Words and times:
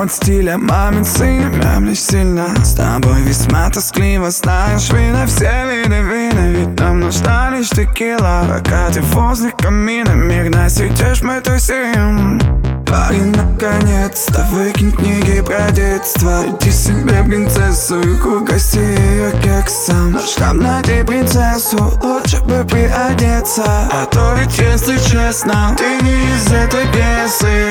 от 0.00 0.12
стиля 0.12 0.58
Мамин 0.58 1.04
сын, 1.04 1.58
мямлишь 1.58 2.00
сильно 2.00 2.46
С 2.64 2.74
тобой 2.74 3.22
весьма 3.22 3.70
тоскливо 3.70 4.30
Знаешь, 4.30 4.90
вина, 4.90 5.26
все 5.26 5.50
виды 5.66 6.00
вина. 6.00 6.48
Ведь 6.48 6.80
нам 6.80 7.00
нужна 7.00 7.50
лишь 7.50 7.70
текила 7.70 8.44
Пока 8.48 8.90
ты 8.90 9.00
возле 9.00 9.50
камина. 9.50 10.10
Мирно 10.10 10.68
сидишь, 10.68 11.22
мы 11.22 11.40
тусим 11.40 12.40
Парень, 12.88 13.34
наконец-то 13.36 14.46
выкинь 14.50 14.92
книги 14.92 15.42
про 15.42 15.70
детство 15.72 16.42
Иди 16.46 16.70
себе 16.70 17.22
принцессу 17.22 18.00
и 18.00 18.18
угости 18.20 18.78
ее 18.78 19.30
кексом. 19.42 20.12
Но 20.12 20.20
штамп 20.20 20.62
найди 20.62 21.02
принцессу, 21.02 21.76
лучше 22.02 22.40
бы 22.44 22.64
приодеться. 22.64 23.64
А 23.66 24.06
то 24.06 24.34
ведь, 24.38 24.58
если 24.58 24.96
честно, 24.96 25.76
ты 25.76 26.02
не 26.02 26.14
из 26.34 26.46
этой 26.46 26.86
пьесы 26.86 27.67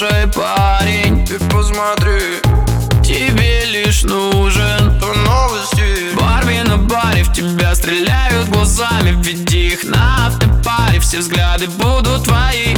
Послушай, 0.00 0.28
парень, 0.28 1.26
Ты 1.26 1.38
посмотри, 1.50 2.40
тебе 3.04 3.64
лишь 3.66 4.02
нужен 4.02 4.98
новости. 5.26 6.14
Барби 6.18 6.62
на 6.66 6.78
баре 6.78 7.22
в 7.22 7.32
тебя 7.32 7.74
стреляют 7.74 8.48
глазами. 8.48 9.10
Веди 9.22 9.68
их 9.68 9.84
на 9.84 10.28
автопаре 10.28 11.00
Все 11.00 11.18
взгляды 11.18 11.66
будут 11.68 12.24
твои. 12.24 12.74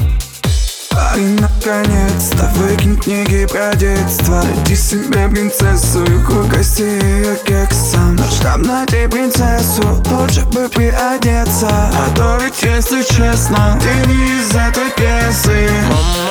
Парень, 0.91 1.39
наконец-то 1.39 2.51
выкинь 2.56 2.97
книги 2.97 3.47
про 3.47 3.73
детство. 3.77 4.42
Найди 4.42 4.75
себе 4.75 5.29
принцессу 5.29 6.05
и 6.05 6.14
угости 6.25 6.83
ее 6.83 7.36
кексом. 7.47 8.17
Но 8.17 8.25
штаб 8.25 8.59
найди 8.59 9.07
принцессу, 9.07 10.03
лучше 10.11 10.45
бы 10.47 10.69
приодеться. 10.69 11.69
А 11.70 12.17
то 12.17 12.41
ведь, 12.42 12.61
если 12.62 13.03
честно, 13.03 13.79
ты 13.81 14.09
не 14.09 14.41
из 14.41 14.51
этой 14.51 14.91
пьесы. 14.97 15.69
Дай 15.89 16.22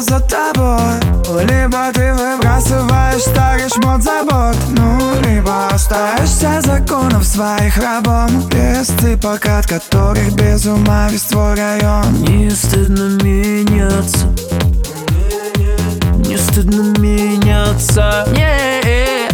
за 0.00 0.20
тобой. 0.20 1.44
Либо 1.44 1.92
ты 1.92 2.12
выбрасываешь 2.14 3.22
старый 3.22 3.68
шмот 3.68 4.02
забот 4.02 4.56
Ну, 4.70 4.98
либо 5.24 5.68
остаешься 5.68 6.60
законов 6.60 7.24
своих 7.24 7.76
рабом. 7.78 8.28
Без 8.48 8.88
цыпок, 8.88 9.44
от 9.46 9.66
которых 9.66 10.32
без 10.34 10.66
ума 10.66 11.08
весь 11.10 11.22
твой 11.22 11.54
район. 11.54 12.12
Не 12.22 12.50
стыдно 12.50 13.22
меняться. 13.22 14.26
Не 16.26 16.36
стыдно 16.36 16.98
меняться. 16.98 18.26
Не, 18.32 19.28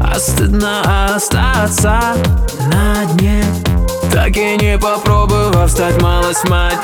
а 0.00 0.18
стыдно 0.18 1.14
остаться 1.14 2.00
на 2.66 3.04
дне. 3.14 3.44
Так 4.12 4.36
и 4.36 4.56
не 4.58 4.78
попробовав 4.78 5.70
стать 5.70 6.00
малость 6.02 6.46
мать. 6.48 6.78